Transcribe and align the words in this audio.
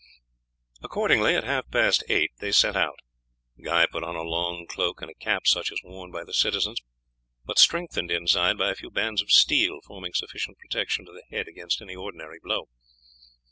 Accordingly 0.81 1.35
at 1.35 1.43
half 1.43 1.69
past 1.69 2.03
eight 2.09 2.31
they 2.39 2.51
set 2.51 2.75
out. 2.75 2.97
Guy 3.63 3.85
put 3.85 4.03
on 4.03 4.15
a 4.15 4.23
long 4.23 4.65
cloak 4.65 5.03
and 5.03 5.11
a 5.11 5.13
cap 5.13 5.45
such 5.45 5.71
as 5.71 5.79
was 5.83 5.91
worn 5.93 6.09
by 6.09 6.23
the 6.23 6.33
citizens, 6.33 6.81
but 7.45 7.59
strengthened 7.59 8.09
inside 8.09 8.57
by 8.57 8.71
a 8.71 8.75
few 8.75 8.89
bands 8.89 9.21
of 9.21 9.29
steel 9.31 9.79
forming 9.85 10.13
sufficient 10.15 10.57
protection 10.57 11.05
to 11.05 11.11
the 11.11 11.21
head 11.29 11.47
against 11.47 11.83
any 11.83 11.95
ordinary 11.95 12.39
blow. 12.41 12.67